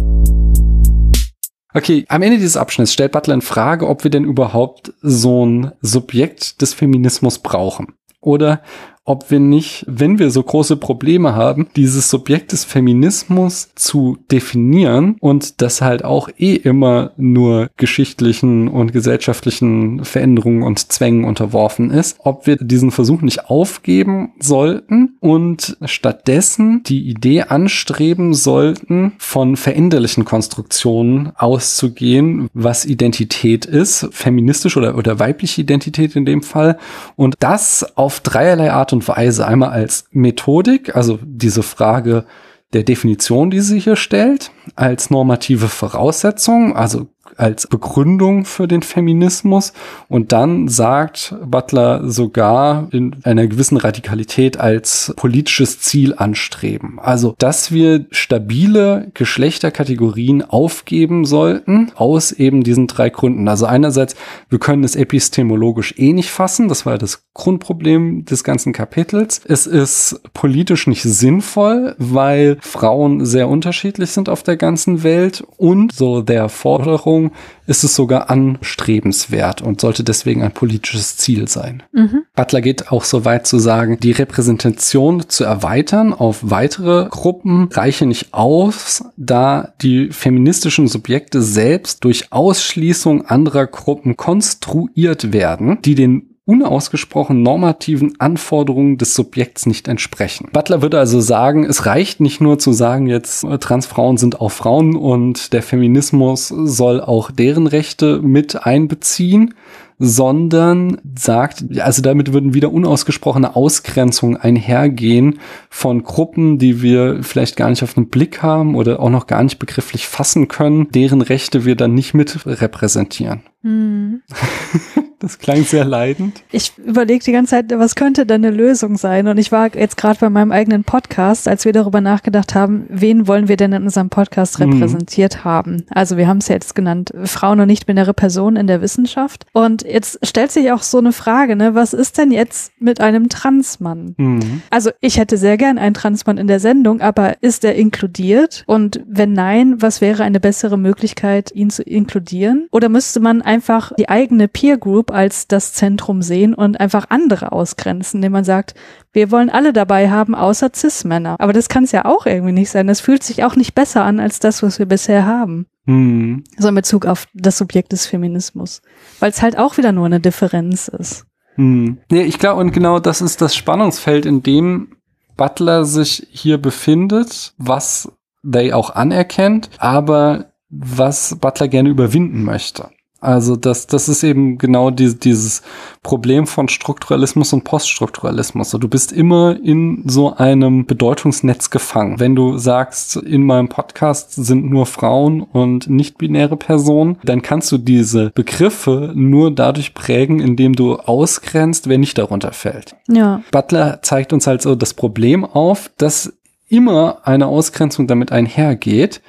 Okay, 1.77 2.05
am 2.09 2.23
Ende 2.23 2.39
dieses 2.39 2.57
Abschnitts 2.57 2.93
stellt 2.93 3.11
Butler 3.11 3.35
in 3.35 3.43
Frage, 3.43 3.89
ob 3.89 4.05
wir 4.05 4.11
denn 4.11 4.25
überhaupt 4.25 4.95
so 5.03 5.45
ein 5.45 5.73
Subjekt 5.83 6.63
des 6.63 6.73
Feminismus 6.73 7.41
brauchen. 7.41 7.95
Oder 8.21 8.63
ob 9.05 9.31
wir 9.31 9.41
nicht, 9.41 9.85
wenn 9.87 10.19
wir 10.19 10.31
so 10.31 10.43
große 10.43 10.77
Probleme 10.77 11.35
haben, 11.35 11.69
dieses 11.77 12.09
Subjekt 12.09 12.53
des 12.53 12.65
Feminismus 12.65 13.71
zu 13.75 14.17
definieren 14.31 15.17
und 15.21 15.61
das 15.61 15.83
halt 15.83 16.05
auch 16.05 16.31
eh 16.39 16.55
immer 16.55 17.13
nur 17.17 17.69
geschichtlichen 17.77 18.69
und 18.69 18.93
gesellschaftlichen 18.93 20.05
Veränderungen 20.05 20.63
und 20.63 20.91
Zwängen 20.91 21.25
unterworfen 21.25 21.91
ist, 21.91 22.17
ob 22.21 22.47
wir 22.47 22.57
diesen 22.57 22.91
Versuch 22.91 23.21
nicht 23.21 23.51
aufgeben 23.51 24.33
sollten 24.39 25.17
und 25.21 25.77
stattdessen 25.85 26.83
die 26.85 27.07
Idee 27.09 27.43
anstreben 27.43 28.33
sollten, 28.33 29.13
von 29.19 29.57
veränderlichen 29.57 30.25
Konstruktionen 30.25 31.33
auszugehen, 31.37 32.49
was 32.55 32.87
Identität 32.87 33.67
ist, 33.67 34.09
feministisch 34.13 34.79
oder, 34.79 34.97
oder 34.97 35.19
weibliche 35.19 35.61
Identität 35.61 36.17
in 36.17 36.25
dem 36.25 36.43
Fall, 36.43 36.79
und 37.17 37.35
das 37.41 37.97
auf 37.97 38.21
dreierlei 38.21 38.73
Art 38.73 38.94
und 38.95 39.07
Weise. 39.07 39.47
Einmal 39.47 39.71
als 39.71 40.07
Methodik, 40.13 40.97
also 40.97 41.19
diese 41.23 41.63
Frage 41.63 42.25
der 42.73 42.83
Definition, 42.83 43.51
die 43.51 43.61
sie 43.61 43.79
hier 43.79 43.97
stellt, 43.97 44.51
als 44.75 45.11
normative 45.11 45.69
Voraussetzung, 45.69 46.75
also 46.75 47.09
als 47.37 47.67
Begründung 47.67 48.45
für 48.45 48.69
den 48.69 48.83
Feminismus. 48.83 49.73
Und 50.09 50.33
dann 50.33 50.69
sagt 50.69 51.35
Butler 51.45 52.11
sogar 52.11 52.89
in 52.91 53.17
einer 53.25 53.47
gewissen 53.47 53.77
Radikalität 53.77 54.59
als 54.59 55.13
politisches 55.17 55.81
Ziel 55.81 56.15
anstreben. 56.17 56.99
Also, 57.01 57.35
dass 57.39 57.73
wir 57.73 58.07
stabile 58.11 59.11
Geschlechterkategorien 59.15 60.43
aufgeben 60.43 61.25
sollten 61.25 61.93
aus 61.95 62.33
eben 62.33 62.63
diesen 62.63 62.87
drei 62.87 63.11
Gründen. 63.11 63.49
Also 63.49 63.67
einerseits, 63.67 64.15
wir 64.49 64.59
können 64.59 64.85
es 64.85 64.97
epistemologisch 64.97 65.95
eh 65.99 66.13
nicht 66.13 66.31
fassen. 66.31 66.69
Das 66.69 66.87
war 66.87 66.99
das 66.99 67.25
Grundproblem 67.35 68.25
des 68.25 68.45
ganzen 68.45 68.73
Kapitels. 68.73 69.41
Es 69.47 69.67
ist 69.67 70.21
politisch 70.33 70.87
nicht 70.87 71.03
sinnvoll, 71.03 71.97
weil 71.99 72.59
Frauen 72.61 73.25
sehr 73.27 73.49
unterschiedlich 73.49 74.11
sind 74.11 74.29
auf 74.29 74.43
der 74.43 74.57
ganzen 74.57 75.03
Welt 75.03 75.45
und 75.57 75.93
so 75.93 76.23
der 76.23 76.49
Forderung 76.49 77.24
Forschung 77.25 77.33
ist 77.67 77.83
es 77.83 77.95
sogar 77.95 78.31
anstrebenswert 78.31 79.63
und 79.63 79.81
sollte 79.81 80.05
deswegen 80.05 80.43
ein 80.43 80.53
politisches 80.53 81.17
Ziel 81.17 81.49
sein. 81.49 81.83
Mhm. 81.93 82.25
Butler 82.35 82.61
geht 82.61 82.93
auch 82.93 83.05
so 83.05 83.25
weit 83.25 83.47
zu 83.47 83.59
sagen, 83.59 83.99
die 83.99 84.13
Repräsentation 84.13 85.29
zu 85.29 85.45
erweitern 85.45 86.13
auf 86.13 86.41
weitere 86.43 87.09
Gruppen 87.09 87.69
reiche 87.73 88.05
nicht 88.05 88.35
aus, 88.35 89.05
da 89.17 89.73
die 89.81 90.11
feministischen 90.11 90.89
Subjekte 90.89 91.41
selbst 91.41 92.05
durch 92.05 92.33
Ausschließung 92.33 93.27
anderer 93.27 93.67
Gruppen 93.67 94.17
konstruiert 94.17 95.33
werden, 95.33 95.79
die 95.83 95.95
den 95.95 96.34
unausgesprochen 96.47 97.43
normativen 97.43 98.15
Anforderungen 98.19 98.99
des 98.99 99.15
Subjekts 99.15 99.65
nicht 99.67 99.89
entsprechen. 99.89 100.49
Butler 100.53 100.83
würde 100.83 100.99
also 100.99 101.21
sagen, 101.21 101.65
es 101.65 101.87
reicht 101.87 102.21
nicht 102.21 102.41
nur 102.41 102.59
zu 102.59 102.73
sagen, 102.73 103.07
jetzt 103.07 103.45
äh, 103.45 103.59
Transfrauen 103.59 104.19
sind 104.19 104.41
auch 104.41 104.51
Frauen 104.51 104.95
und 104.95 105.53
der 105.55 105.63
Feminismus 105.63 106.49
soll 106.49 107.01
auch 107.01 107.31
deren 107.31 107.67
Rechte 107.67 108.21
mit 108.21 108.67
einbeziehen, 108.67 109.55
sondern 109.99 111.01
sagt, 111.17 111.65
also 111.79 112.03
damit 112.03 112.33
würden 112.33 112.53
wieder 112.53 112.73
unausgesprochene 112.73 113.55
Ausgrenzungen 113.57 114.37
einhergehen 114.37 115.39
von 115.71 116.03
Gruppen, 116.03 116.59
die 116.59 116.83
wir 116.83 117.23
vielleicht 117.23 117.57
gar 117.57 117.71
nicht 117.71 117.83
auf 117.83 117.95
den 117.95 118.09
Blick 118.09 118.43
haben 118.43 118.75
oder 118.75 119.01
auch 119.01 119.11
noch 119.11 119.27
gar 119.27 119.43
nicht 119.43 119.59
begrifflich 119.59 120.09
fassen 120.09 120.49
können, 120.49 120.89
deren 120.91 121.23
Rechte 121.23 121.65
wir 121.65 121.77
dann 121.77 121.95
nicht 121.95 122.13
mit 122.13 122.45
repräsentieren. 122.45 123.43
Hm. 123.63 124.23
Das 125.25 125.39
klang 125.39 125.65
sehr 125.65 125.87
leidend. 125.87 126.43
Ich 126.53 126.73
überlege 126.77 127.25
die 127.25 127.33
ganze 127.33 127.53
Zeit, 127.53 127.73
was 127.75 127.95
könnte 127.95 128.27
denn 128.27 128.45
eine 128.45 128.55
Lösung 128.55 128.99
sein? 128.99 129.27
Und 129.27 129.39
ich 129.39 129.51
war 129.53 129.75
jetzt 129.75 129.97
gerade 129.97 130.19
bei 130.21 130.29
meinem 130.29 130.53
eigenen 130.53 130.85
Podcast, 130.85 131.49
als 131.49 131.65
wir 131.65 131.73
darüber 131.73 132.03
nachgedacht 132.03 132.55
haben, 132.55 132.85
wen 132.91 133.27
wollen 133.27 133.49
wir 133.49 133.57
denn 133.57 133.73
in 133.73 133.85
unserem 133.85 134.11
Podcast 134.11 134.61
mhm. 134.61 134.73
repräsentiert 134.73 135.37
mhm. 135.37 135.45
haben? 135.45 135.87
Also 135.89 136.19
wir 136.19 136.29
haben 136.29 136.39
es 136.39 136.49
ja 136.49 136.57
jetzt 136.57 136.75
genannt, 136.75 137.11
Frauen 137.25 137.59
und 137.61 137.69
nicht-binäre 137.69 138.13
Personen 138.13 138.57
in 138.57 138.67
der 138.67 138.83
Wissenschaft. 138.83 139.47
Und 139.55 139.83
jetzt 139.83 140.19
stellt 140.27 140.53
sich 140.53 140.71
auch 140.73 140.83
so 140.83 140.99
eine 140.99 141.13
Frage, 141.13 141.57
ne, 141.57 141.75
was 141.75 141.95
ist 141.95 142.19
denn 142.19 142.31
jetzt 142.31 142.73
mit 142.79 143.01
einem 143.01 143.31
Transmann? 143.31 144.15
Mhm. 144.19 144.61
Also 144.69 144.91
ich 145.01 145.17
hätte 145.17 145.39
sehr 145.39 145.57
gern 145.57 145.79
einen 145.79 145.95
Transmann 145.95 146.37
in 146.37 146.49
der 146.49 146.61
Sendung, 146.61 147.01
aber 147.01 147.43
ist 147.43 147.65
er 147.65 147.77
inkludiert? 147.77 148.65
Und 148.67 149.01
wenn 149.07 149.33
nein, 149.33 149.81
was 149.81 150.03
wäre 150.03 150.23
eine 150.23 150.39
bessere 150.39 150.77
Möglichkeit, 150.77 151.51
ihn 151.55 151.71
zu 151.71 151.83
inkludieren? 151.83 152.69
Oder 152.73 152.91
müsste 152.91 153.21
man 153.21 153.41
einfach 153.41 153.93
die 153.97 154.11
eigene 154.11 154.49
Peer 154.49 154.77
Group 154.77 155.14
als 155.15 155.49
das 155.49 155.73
Zentrum 155.73 156.23
sehen 156.23 156.55
und 156.55 156.81
einfach 156.81 157.07
andere 157.09 157.53
ausgrenzen, 157.53 158.19
indem 158.19 158.33
man 158.33 158.45
sagt, 158.45 158.75
wir 159.13 159.31
wollen 159.31 159.49
alle 159.49 159.73
dabei 159.73 160.11
haben, 160.11 160.35
außer 160.35 160.71
Cis-Männer. 160.75 161.37
Aber 161.39 161.53
das 161.53 161.69
kann 161.69 161.85
es 161.85 161.93
ja 161.93 162.05
auch 162.05 162.27
irgendwie 162.27 162.53
nicht 162.53 162.71
sein. 162.71 162.87
Das 162.87 163.01
fühlt 163.01 163.23
sich 163.23 163.45
auch 163.45 163.57
nicht 163.57 163.75
besser 163.75 164.05
an 164.05 164.21
als 164.21 164.41
das, 164.41 164.63
was 164.63 164.79
wir 164.79 164.87
bisher 164.87 165.25
haben. 165.25 165.67
Hm. 165.87 166.45
So 166.59 166.69
in 166.69 166.75
Bezug 166.75 167.07
auf 167.07 167.27
das 167.35 167.59
Subjekt 167.59 167.93
des 167.93 168.07
Feminismus. 168.07 168.83
Weil 169.21 169.31
es 169.31 169.43
halt 169.43 169.57
auch 169.59 169.77
wieder 169.77 169.93
nur 169.93 170.07
eine 170.07 170.21
Differenz 170.21 170.89
ist. 170.89 171.27
Hm. 171.55 171.99
Nee, 172.11 172.23
ich 172.23 172.39
glaube, 172.39 172.61
und 172.61 172.73
genau 172.73 172.99
das 172.99 173.21
ist 173.21 173.41
das 173.41 173.55
Spannungsfeld, 173.55 174.27
in 174.27 174.43
dem 174.43 174.97
Butler 175.37 175.85
sich 175.85 176.27
hier 176.31 176.59
befindet, 176.59 177.55
was 177.59 178.11
They 178.51 178.73
auch 178.73 178.91
anerkennt, 178.91 179.71
aber 179.79 180.53
was 180.69 181.37
Butler 181.41 181.69
gerne 181.69 181.89
überwinden 181.89 182.43
möchte. 182.43 182.91
Also 183.25 183.57
das, 183.57 183.87
das 183.87 184.09
ist 184.09 184.23
eben 184.23 184.59
genau 184.59 184.91
die, 184.91 185.19
dieses 185.19 185.63
Problem 186.03 186.47
von 186.47 186.69
Strukturalismus 186.69 187.53
und 187.53 187.65
Poststrukturalismus. 187.65 188.71
Du 188.71 188.89
bist 188.89 189.13
immer 189.13 189.57
in 189.63 190.05
so 190.07 190.35
einem 190.35 190.87
Bedeutungsnetz 190.87 191.71
gefangen. 191.71 192.21
Wenn 192.21 192.35
du 192.35 192.59
sagst, 192.59 193.17
in 193.17 193.45
meinem 193.45 193.69
Podcast 193.69 194.35
sind 194.35 194.71
nur 194.71 194.87
Frauen 194.87 195.41
und 195.41 195.89
nicht-binäre 195.89 196.57
Personen, 196.57 197.17
dann 197.25 197.43
kannst 197.43 197.73
du 197.73 197.79
diese 197.79 198.31
Begriffe 198.31 199.13
nur 199.15 199.51
dadurch 199.51 199.95
prägen, 199.95 200.41
indem 200.41 200.75
du 200.75 200.97
ausgrenzt, 200.97 201.89
wer 201.89 201.99
nicht 201.99 202.19
darunter 202.19 202.53
fällt. 202.53 202.97
Ja. 203.09 203.43
Butler 203.51 204.01
zeigt 204.03 204.33
uns 204.33 204.47
halt 204.47 204.63
so 204.63 204.75
das 204.75 204.95
Problem 204.95 205.45
auf, 205.45 205.91
dass 205.97 206.33
immer 206.69 207.19
eine 207.25 207.47
Ausgrenzung 207.47 208.07
damit 208.07 208.33
einhergeht 208.33 209.21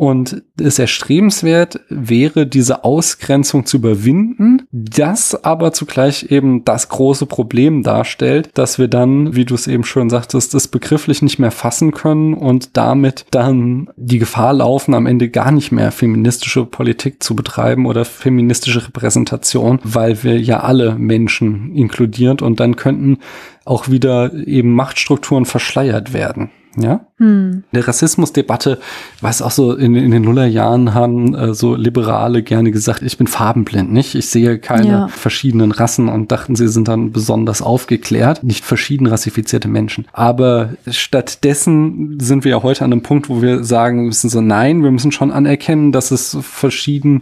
und 0.00 0.44
es 0.58 0.78
erstrebenswert 0.78 1.80
wäre, 1.90 2.46
diese 2.46 2.84
Ausgrenzung 2.84 3.66
zu 3.66 3.76
überwinden, 3.76 4.62
das 4.72 5.44
aber 5.44 5.74
zugleich 5.74 6.30
eben 6.30 6.64
das 6.64 6.88
große 6.88 7.26
Problem 7.26 7.82
darstellt, 7.82 8.48
dass 8.54 8.78
wir 8.78 8.88
dann, 8.88 9.36
wie 9.36 9.44
du 9.44 9.54
es 9.54 9.66
eben 9.66 9.84
schon 9.84 10.08
sagtest, 10.08 10.54
das 10.54 10.68
begrifflich 10.68 11.20
nicht 11.20 11.38
mehr 11.38 11.50
fassen 11.50 11.92
können 11.92 12.32
und 12.32 12.78
damit 12.78 13.26
dann 13.30 13.90
die 13.96 14.18
Gefahr 14.18 14.54
laufen, 14.54 14.94
am 14.94 15.04
Ende 15.04 15.28
gar 15.28 15.50
nicht 15.50 15.70
mehr 15.70 15.92
feministische 15.92 16.64
Politik 16.64 17.22
zu 17.22 17.36
betreiben 17.36 17.84
oder 17.84 18.06
feministische 18.06 18.86
Repräsentation, 18.86 19.80
weil 19.84 20.22
wir 20.22 20.40
ja 20.40 20.60
alle 20.60 20.94
Menschen 20.94 21.74
inkludiert 21.76 22.40
und 22.40 22.58
dann 22.58 22.76
könnten 22.76 23.18
auch 23.66 23.90
wieder 23.90 24.32
eben 24.32 24.72
Machtstrukturen 24.72 25.44
verschleiert 25.44 26.14
werden. 26.14 26.48
Ja? 26.78 27.06
Hm. 27.20 27.64
Der 27.72 27.86
Rassismusdebatte, 27.86 28.80
weiß 29.20 29.42
auch 29.42 29.50
so, 29.50 29.74
in, 29.74 29.94
in 29.94 30.10
den 30.10 30.22
Nullerjahren 30.22 30.94
haben 30.94 31.34
äh, 31.34 31.52
so 31.52 31.74
Liberale 31.74 32.42
gerne 32.42 32.70
gesagt, 32.70 33.02
ich 33.02 33.18
bin 33.18 33.26
farbenblind, 33.26 33.92
nicht? 33.92 34.14
Ich 34.14 34.30
sehe 34.30 34.58
keine 34.58 34.88
ja. 34.88 35.08
verschiedenen 35.08 35.70
Rassen 35.70 36.08
und 36.08 36.32
dachten, 36.32 36.56
sie 36.56 36.68
sind 36.68 36.88
dann 36.88 37.12
besonders 37.12 37.60
aufgeklärt, 37.60 38.42
nicht 38.42 38.64
verschieden 38.64 39.06
rassifizierte 39.06 39.68
Menschen. 39.68 40.06
Aber 40.14 40.70
stattdessen 40.86 42.18
sind 42.18 42.44
wir 42.44 42.52
ja 42.52 42.62
heute 42.62 42.86
an 42.86 42.92
einem 42.92 43.02
Punkt, 43.02 43.28
wo 43.28 43.42
wir 43.42 43.64
sagen 43.64 44.06
müssen 44.06 44.30
so, 44.30 44.40
nein, 44.40 44.82
wir 44.82 44.90
müssen 44.90 45.12
schon 45.12 45.30
anerkennen, 45.30 45.92
dass 45.92 46.12
es 46.12 46.38
verschiedene 46.40 47.20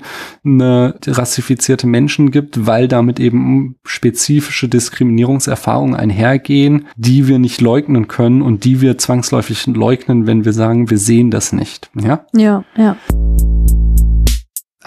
rassifizierte 1.09 1.89
Menschen 1.89 2.31
gibt, 2.31 2.69
weil 2.69 2.87
damit 2.87 3.19
eben 3.19 3.75
spezifische 3.85 4.69
Diskriminierungserfahrungen 4.69 5.97
einhergehen, 5.97 6.87
die 6.97 7.27
wir 7.27 7.41
nicht 7.41 7.61
leugnen 7.61 8.07
können 8.07 8.43
und 8.43 8.63
die 8.63 8.81
wir 8.81 8.97
zwangsläufig 8.97 9.67
leugnen 9.67 9.88
leugnen, 9.89 10.27
wenn 10.27 10.45
wir 10.45 10.53
sagen, 10.53 10.91
wir 10.91 10.99
sehen 10.99 11.31
das 11.31 11.53
nicht. 11.53 11.91
Ja, 11.95 12.27
ja. 12.35 12.63
ja. 12.77 12.97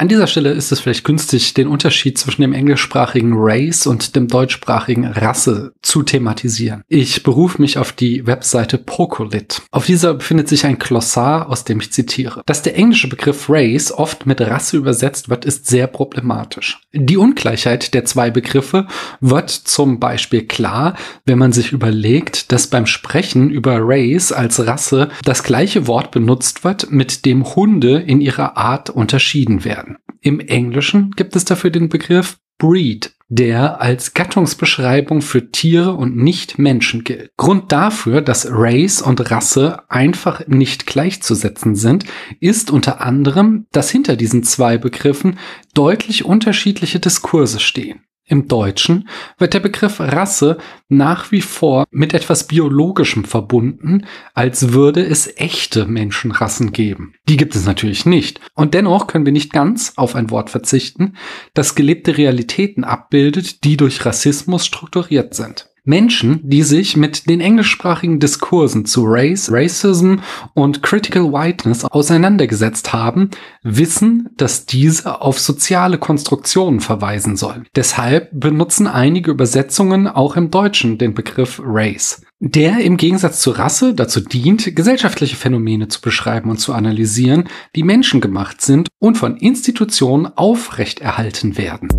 An 0.01 0.08
dieser 0.08 0.25
Stelle 0.25 0.50
ist 0.50 0.72
es 0.72 0.79
vielleicht 0.79 1.03
günstig, 1.03 1.53
den 1.53 1.67
Unterschied 1.67 2.17
zwischen 2.17 2.41
dem 2.41 2.53
englischsprachigen 2.53 3.34
Race 3.36 3.86
und 3.86 4.15
dem 4.15 4.27
deutschsprachigen 4.27 5.05
Rasse 5.05 5.74
zu 5.84 6.01
thematisieren. 6.01 6.81
Ich 6.88 7.22
berufe 7.22 7.62
mich 7.62 7.77
auf 7.77 7.91
die 7.91 8.25
Webseite 8.25 8.79
Pocolit. 8.79 9.62
Auf 9.70 9.86
dieser 9.86 10.15
befindet 10.15 10.48
sich 10.48 10.65
ein 10.65 10.79
Glossar, 10.79 11.50
aus 11.50 11.65
dem 11.65 11.79
ich 11.81 11.91
zitiere. 11.91 12.41
Dass 12.48 12.63
der 12.63 12.75
englische 12.77 13.10
Begriff 13.10 13.46
Race 13.48 13.91
oft 13.91 14.25
mit 14.25 14.41
Rasse 14.41 14.77
übersetzt 14.77 15.29
wird, 15.29 15.46
ist 15.46 15.67
sehr 15.67 15.86
problematisch. 15.86 16.79
Die 16.93 17.17
Ungleichheit 17.17 17.93
der 17.93 18.03
zwei 18.03 18.31
Begriffe 18.31 18.88
wird 19.20 19.51
zum 19.51 20.00
Beispiel 20.00 20.48
klar, 20.48 20.96
wenn 21.25 21.38
man 21.38 21.51
sich 21.51 21.74
überlegt, 21.74 22.51
dass 22.51 22.65
beim 22.65 22.88
Sprechen 22.88 23.51
über 23.51 23.77
Race 23.79 24.31
als 24.31 24.65
Rasse 24.65 25.10
das 25.25 25.43
gleiche 25.43 25.86
Wort 25.86 26.10
benutzt 26.10 26.63
wird, 26.63 26.89
mit 26.89 27.24
dem 27.24 27.55
Hunde 27.55 28.00
in 28.00 28.20
ihrer 28.20 28.58
Art 28.58 28.89
unterschieden 28.89 29.63
werden. 29.63 29.90
Im 30.21 30.39
Englischen 30.39 31.11
gibt 31.11 31.35
es 31.35 31.45
dafür 31.45 31.71
den 31.71 31.89
Begriff 31.89 32.37
Breed, 32.59 33.15
der 33.27 33.81
als 33.81 34.13
Gattungsbeschreibung 34.13 35.23
für 35.23 35.49
Tiere 35.49 35.93
und 35.93 36.15
nicht 36.15 36.59
Menschen 36.59 37.03
gilt. 37.03 37.31
Grund 37.37 37.71
dafür, 37.71 38.21
dass 38.21 38.47
Race 38.51 39.01
und 39.01 39.31
Rasse 39.31 39.81
einfach 39.89 40.45
nicht 40.47 40.85
gleichzusetzen 40.85 41.75
sind, 41.75 42.05
ist 42.39 42.69
unter 42.69 43.01
anderem, 43.01 43.65
dass 43.71 43.89
hinter 43.89 44.15
diesen 44.15 44.43
zwei 44.43 44.77
Begriffen 44.77 45.39
deutlich 45.73 46.23
unterschiedliche 46.23 46.99
Diskurse 46.99 47.59
stehen. 47.59 48.01
Im 48.31 48.47
Deutschen 48.47 49.09
wird 49.39 49.53
der 49.53 49.59
Begriff 49.59 50.00
Rasse 50.00 50.57
nach 50.88 51.33
wie 51.33 51.41
vor 51.41 51.83
mit 51.91 52.13
etwas 52.13 52.47
Biologischem 52.47 53.25
verbunden, 53.25 54.05
als 54.33 54.71
würde 54.71 55.05
es 55.05 55.35
echte 55.35 55.85
Menschenrassen 55.85 56.71
geben. 56.71 57.13
Die 57.27 57.35
gibt 57.35 57.57
es 57.57 57.65
natürlich 57.65 58.05
nicht. 58.05 58.39
Und 58.53 58.73
dennoch 58.73 59.07
können 59.07 59.25
wir 59.25 59.33
nicht 59.33 59.51
ganz 59.51 59.95
auf 59.97 60.15
ein 60.15 60.29
Wort 60.29 60.50
verzichten, 60.50 61.17
das 61.53 61.75
gelebte 61.75 62.17
Realitäten 62.17 62.85
abbildet, 62.85 63.65
die 63.65 63.75
durch 63.75 64.05
Rassismus 64.05 64.65
strukturiert 64.65 65.33
sind. 65.33 65.70
Menschen, 65.83 66.41
die 66.43 66.61
sich 66.61 66.95
mit 66.95 67.27
den 67.27 67.41
englischsprachigen 67.41 68.19
Diskursen 68.19 68.85
zu 68.85 69.03
Race, 69.05 69.51
Racism 69.51 70.17
und 70.53 70.83
Critical 70.83 71.33
Whiteness 71.33 71.85
auseinandergesetzt 71.85 72.93
haben, 72.93 73.31
wissen, 73.63 74.29
dass 74.38 74.67
diese 74.67 75.21
auf 75.21 75.39
soziale 75.39 75.97
Konstruktionen 75.97 76.81
verweisen 76.81 77.35
sollen. 77.35 77.65
Deshalb 77.75 78.29
benutzen 78.31 78.85
einige 78.85 79.31
Übersetzungen 79.31 80.07
auch 80.07 80.35
im 80.35 80.51
Deutschen 80.51 81.00
den 81.00 81.15
Begriff 81.15 81.59
Race, 81.63 82.21
der 82.39 82.79
im 82.81 82.97
Gegensatz 82.97 83.41
zur 83.41 83.57
Rasse 83.57 83.95
dazu 83.95 84.19
dient, 84.19 84.75
gesellschaftliche 84.75 85.35
Phänomene 85.35 85.88
zu 85.88 86.01
beschreiben 86.01 86.51
und 86.51 86.59
zu 86.59 86.73
analysieren, 86.73 87.50
die 87.75 87.83
menschengemacht 87.83 88.61
sind 88.61 88.89
und 89.00 89.17
von 89.17 89.35
Institutionen 89.38 90.27
aufrechterhalten 90.27 91.57
werden 91.57 91.89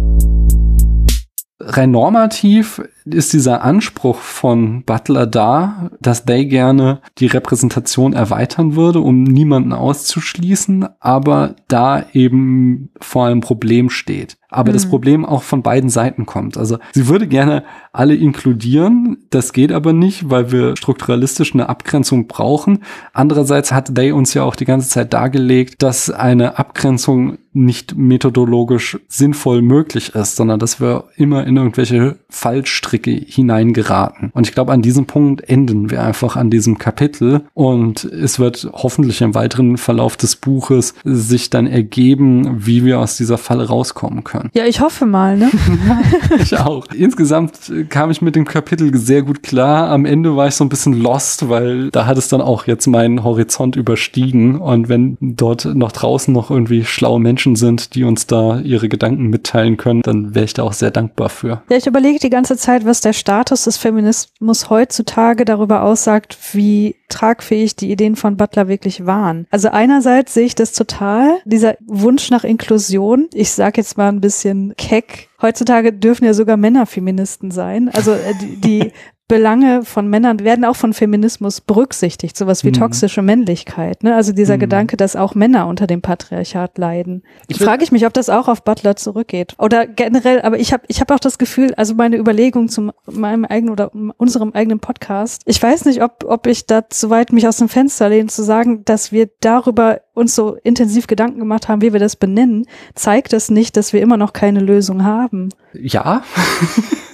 rein 1.65 1.91
normativ 1.91 2.83
ist 3.05 3.33
dieser 3.33 3.63
Anspruch 3.63 4.19
von 4.19 4.83
Butler 4.85 5.27
da, 5.27 5.91
dass 6.01 6.25
they 6.25 6.47
gerne 6.47 7.01
die 7.19 7.27
Repräsentation 7.27 8.13
erweitern 8.13 8.77
würde, 8.77 9.01
um 9.01 9.23
niemanden 9.23 9.73
auszuschließen, 9.73 10.87
aber 11.01 11.57
da 11.69 12.05
eben 12.13 12.91
vor 13.01 13.27
einem 13.27 13.41
Problem 13.41 13.91
steht. 13.91 14.37
Aber 14.49 14.71
mhm. 14.71 14.75
das 14.75 14.89
Problem 14.89 15.25
auch 15.25 15.43
von 15.43 15.63
beiden 15.63 15.89
Seiten 15.89 16.27
kommt. 16.27 16.57
Also 16.59 16.79
sie 16.93 17.09
würde 17.09 17.27
gerne 17.27 17.65
alle 17.93 18.15
inkludieren, 18.15 19.19
das 19.31 19.53
geht 19.53 19.73
aber 19.73 19.93
nicht, 19.93 20.31
weil 20.31 20.53
wir 20.53 20.77
strukturalistisch 20.77 21.55
eine 21.55 21.69
Abgrenzung 21.69 22.27
brauchen. 22.27 22.81
Andererseits 23.13 23.73
hat 23.73 23.95
they 23.95 24.13
uns 24.13 24.35
ja 24.35 24.45
auch 24.45 24.57
die 24.57 24.67
ganze 24.67 24.89
Zeit 24.89 25.13
dargelegt, 25.13 25.83
dass 25.83 26.11
eine 26.11 26.59
Abgrenzung 26.59 27.39
nicht 27.55 27.97
methodologisch 27.97 28.99
sinnvoll 29.09 29.61
möglich 29.61 30.15
ist, 30.15 30.37
sondern 30.37 30.59
dass 30.59 30.81
wir 30.81 31.05
immer 31.17 31.47
in 31.47 31.57
irgendwelche 31.57 32.17
Fallstricke 32.31 32.92
hineingeraten. 32.99 34.31
Und 34.35 34.47
ich 34.47 34.55
glaube, 34.55 34.73
an 34.73 34.83
diesem 34.83 35.07
Punkt 35.07 35.49
enden 35.49 35.91
wir 35.91 36.03
einfach 36.03 36.37
an 36.37 36.51
diesem 36.51 36.79
Kapitel 36.79 37.43
und 37.55 38.05
es 38.05 38.39
wird 38.39 38.69
hoffentlich 38.73 39.21
im 39.21 39.35
weiteren 39.35 39.77
Verlauf 39.77 40.17
des 40.17 40.37
Buches 40.37 40.95
sich 41.05 41.51
dann 41.51 41.67
ergeben, 41.67 42.67
wie 42.67 42.85
wir 42.85 43.01
aus 43.01 43.17
dieser 43.17 43.39
Falle 43.39 43.69
rauskommen 43.69 44.25
können. 44.25 44.51
Ja, 44.55 44.65
ich 44.67 44.81
hoffe 44.81 45.07
mal, 45.07 45.37
ne? 45.37 45.51
ich 46.39 46.57
auch. 46.59 46.87
Insgesamt 46.95 47.73
kam 47.89 48.11
ich 48.11 48.23
mit 48.23 48.37
dem 48.37 48.45
Kapitel 48.45 48.97
sehr 48.97 49.23
gut 49.23 49.43
klar. 49.43 49.89
Am 49.89 50.05
Ende 50.05 50.37
war 50.37 50.49
ich 50.49 50.55
so 50.55 50.65
ein 50.65 50.69
bisschen 50.69 50.95
lost, 50.95 51.49
weil 51.49 51.91
da 51.91 52.07
hat 52.07 52.19
es 52.19 52.29
dann 52.29 52.41
auch 52.41 52.67
jetzt 52.67 52.87
meinen 52.87 53.25
Horizont 53.25 53.77
überstiegen 53.77 54.59
und 54.59 54.89
wenn 54.89 55.17
dort 55.21 55.65
noch 55.65 55.93
draußen 55.93 56.33
noch 56.33 56.51
irgendwie 56.51 56.85
schlaue 56.85 57.21
Menschen 57.21 57.57
sind, 57.57 57.95
die 57.95 58.05
uns 58.05 58.27
da 58.27 58.61
ihre 58.61 58.89
Gedanken 58.89 59.29
mitteilen 59.29 59.77
können, 59.77 60.03
dann 60.03 60.35
wäre 60.35 60.45
ich 60.45 60.55
da 60.55 60.63
auch 60.63 60.73
sehr 60.73 60.91
dankbar 60.91 61.29
für. 61.29 61.63
Ja, 61.71 61.77
ich 61.77 61.87
überlege 61.87 62.19
die 62.19 62.31
ganze 62.31 62.57
Zeit, 62.57 62.82
was 62.85 63.01
der 63.01 63.13
Status 63.13 63.65
des 63.65 63.77
Feminismus 63.77 64.71
heutzutage 64.71 65.45
darüber 65.45 65.83
aussagt, 65.83 66.37
wie 66.53 66.97
tragfähig 67.09 67.77
die 67.77 67.91
Ideen 67.91 68.17
von 68.17 68.37
Butler 68.37 68.69
wirklich 68.69 69.07
waren. 69.07 69.47
Also 69.51 69.69
einerseits 69.69 70.35
sehe 70.35 70.47
ich 70.47 70.55
das 70.55 70.73
total, 70.73 71.39
dieser 71.45 71.77
Wunsch 71.87 72.31
nach 72.31 72.45
Inklusion. 72.45 73.29
Ich 73.33 73.51
sage 73.53 73.81
jetzt 73.81 73.97
mal 73.97 74.09
ein 74.09 74.21
bisschen 74.21 74.75
keck. 74.77 75.29
Heutzutage 75.41 75.93
dürfen 75.93 76.25
ja 76.25 76.35
sogar 76.35 76.57
Männer 76.57 76.87
Feministen 76.87 77.51
sein. 77.51 77.91
Also 77.91 78.13
äh, 78.13 78.35
die, 78.41 78.57
die 78.61 78.93
Belange 79.33 79.83
von 79.83 80.09
Männern 80.09 80.41
werden 80.41 80.67
auch 80.67 80.77
von 80.77 80.93
Feminismus 80.93 81.63
berücksichtigt, 81.63 82.37
sowas 82.37 82.65
wie 82.65 82.69
mhm. 82.69 82.75
toxische 82.75 83.23
Männlichkeit. 83.23 84.03
Ne? 84.03 84.15
Also 84.15 84.35
dieser 84.35 84.57
mhm. 84.57 84.61
Gedanke, 84.61 84.99
dass 84.99 85.17
auch 85.17 85.35
Männer 85.35 85.69
unter 85.69 85.87
dem 85.87 86.03
Patriarchat 86.03 86.77
leiden. 86.77 87.23
Ich 87.49 87.57
frage 87.57 87.83
ich 87.83 87.91
mich, 87.93 88.05
ob 88.05 88.13
das 88.13 88.29
auch 88.29 88.47
auf 88.47 88.63
Butler 88.63 88.95
zurückgeht. 88.95 89.55
Oder 89.57 89.87
generell, 89.87 90.43
aber 90.43 90.59
ich 90.59 90.75
habe 90.75 90.83
ich 90.87 91.01
hab 91.01 91.11
auch 91.11 91.19
das 91.19 91.39
Gefühl, 91.39 91.73
also 91.77 91.95
meine 91.95 92.19
Überlegung 92.19 92.69
zu 92.69 92.91
meinem 93.07 93.47
eigenen 93.47 93.73
oder 93.73 93.91
unserem 94.19 94.53
eigenen 94.53 94.81
Podcast, 94.81 95.41
ich 95.47 95.63
weiß 95.63 95.87
nicht, 95.87 96.03
ob, 96.03 96.27
ob 96.27 96.47
ich 96.47 96.67
da 96.67 96.91
zu 96.91 97.09
weit 97.09 97.33
mich 97.33 97.49
aus 97.49 97.57
dem 97.57 97.71
Fenster 97.71 98.11
lehne, 98.11 98.29
zu 98.29 98.43
sagen, 98.43 98.85
dass 98.85 99.13
wir 99.13 99.31
darüber 99.41 100.03
uns 100.13 100.35
so 100.35 100.59
intensiv 100.63 101.07
Gedanken 101.07 101.39
gemacht 101.39 101.69
haben, 101.69 101.81
wie 101.81 101.95
wir 101.95 102.01
das 102.01 102.17
benennen, 102.17 102.67
zeigt 102.95 103.33
das 103.33 103.51
nicht, 103.51 103.79
dass 103.79 103.95
wir 103.95 104.03
immer 104.03 104.19
noch 104.19 104.35
keine 104.35 104.61
Lösung 104.61 105.05
haben. 105.05 105.49
Ja. 105.73 106.23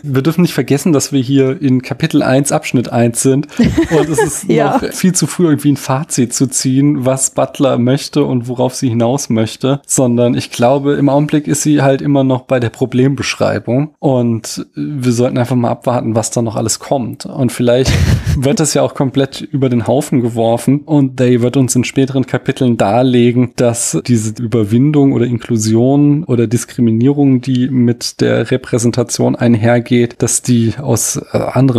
Wir 0.03 0.23
dürfen 0.23 0.43
nicht 0.43 0.55
vergessen, 0.55 0.93
dass 0.93 1.13
wir 1.13 1.21
hier 1.21 1.61
in 1.61 1.83
Kapitel 1.83 2.08
1, 2.15 2.53
Abschnitt 2.53 2.91
1 2.91 3.23
sind. 3.23 3.47
Und 3.59 4.09
es 4.09 4.19
ist 4.19 4.45
ja. 4.49 4.79
noch 4.81 4.93
viel 4.93 5.15
zu 5.15 5.27
früh, 5.27 5.47
irgendwie 5.47 5.73
ein 5.73 5.77
Fazit 5.77 6.35
zu 6.35 6.47
ziehen, 6.47 7.05
was 7.05 7.31
Butler 7.31 7.79
möchte 7.79 8.25
und 8.25 8.49
worauf 8.49 8.75
sie 8.75 8.89
hinaus 8.89 9.29
möchte. 9.29 9.81
Sondern 9.87 10.35
ich 10.35 10.51
glaube, 10.51 10.95
im 10.95 11.09
Augenblick 11.09 11.47
ist 11.47 11.63
sie 11.63 11.83
halt 11.83 12.03
immer 12.03 12.25
noch 12.25 12.43
bei 12.43 12.61
der 12.61 12.71
Problembeschreibung. 12.71 13.95
Und 13.99 14.67
wir 14.75 15.13
sollten 15.13 15.39
einfach 15.39 15.57
mal 15.57 15.71
abwarten, 15.71 16.15
was 16.15 16.31
da 16.31 16.43
noch 16.43 16.57
alles 16.57 16.79
kommt. 16.79 17.27
Und 17.27 17.53
vielleicht 17.53 17.93
wird 18.37 18.61
das 18.61 18.75
ja 18.75 18.83
auch 18.83 18.95
komplett 18.95 19.41
über 19.41 19.69
den 19.69 19.87
Haufen 19.87 20.21
geworfen. 20.21 20.81
Und 20.81 21.21
Day 21.21 21.43
wird 21.43 21.57
uns 21.57 21.75
in 21.75 21.85
späteren 21.85 22.27
Kapiteln 22.27 22.77
darlegen, 22.77 23.53
dass 23.57 23.99
diese 24.07 24.43
Überwindung 24.43 25.13
oder 25.13 25.27
Inklusion 25.27 26.25
oder 26.25 26.47
Diskriminierung, 26.47 27.41
die 27.41 27.69
mit 27.69 28.21
der 28.21 28.51
Repräsentation 28.51 29.37
einhergeht, 29.37 30.17
dass 30.19 30.43
die 30.43 30.75
aus 30.81 31.17
äh, 31.33 31.39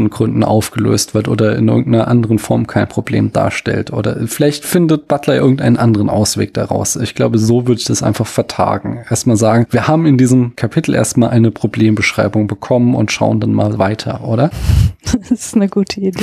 anderen 0.10 0.18
Gründen 0.18 0.44
aufgelöst 0.44 1.14
wird 1.14 1.28
oder 1.28 1.56
in 1.56 1.68
irgendeiner 1.68 2.08
anderen 2.08 2.40
Form 2.40 2.68
kein 2.68 2.88
Problem 2.88 3.32
darstellt. 3.32 3.92
Oder 3.92 4.28
vielleicht 4.28 4.66
findet 4.66 5.08
Butler 5.08 5.36
irgendeinen 5.36 5.78
anderen 5.78 6.10
Ausweg 6.10 6.54
daraus. 6.54 6.96
Ich 6.96 7.16
glaube, 7.16 7.38
so 7.38 7.68
würde 7.68 7.80
ich 7.80 7.86
das 7.86 8.04
einfach 8.04 8.28
vertagen. 8.28 9.04
Erstmal 9.10 9.38
sagen, 9.38 9.66
wir 9.70 9.88
haben 9.88 10.06
in 10.06 10.18
diesem 10.18 10.56
Kapitel 10.56 10.96
erstmal 10.96 11.30
eine 11.30 11.52
Problembeschreibung 11.52 12.48
bekommen 12.48 12.96
und 12.96 13.12
schauen 13.12 13.40
dann 13.40 13.54
mal 13.54 13.78
weiter, 13.78 14.24
oder? 14.24 14.50
Das 15.30 15.32
ist 15.32 15.56
eine 15.56 15.70
gute 15.70 16.02
Idee. 16.02 16.20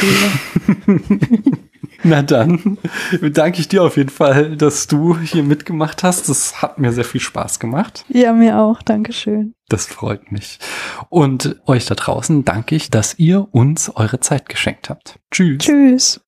Na 2.03 2.23
dann 2.23 2.79
danke 3.21 3.61
ich 3.61 3.69
dir 3.69 3.83
auf 3.83 3.97
jeden 3.97 4.11
Fall, 4.11 4.57
dass 4.57 4.87
du 4.87 5.19
hier 5.19 5.43
mitgemacht 5.43 6.03
hast. 6.03 6.29
Das 6.29 6.63
hat 6.63 6.79
mir 6.79 6.93
sehr 6.93 7.05
viel 7.05 7.21
Spaß 7.21 7.59
gemacht. 7.59 8.05
Ja, 8.09 8.33
mir 8.33 8.59
auch. 8.59 8.83
Dankeschön. 8.83 9.55
Das 9.69 9.87
freut 9.87 10.31
mich. 10.31 10.59
Und 11.09 11.61
euch 11.67 11.87
da 11.87 11.95
draußen 11.95 12.45
danke 12.45 12.77
ich, 12.77 12.91
dass 12.91 13.19
ihr 13.19 13.49
uns 13.51 13.91
eure 13.95 14.21
Zeit 14.21 14.49
geschenkt 14.49 14.91
habt. 14.91 15.19
Tschüss. 15.31 15.59
Tschüss. 15.59 16.21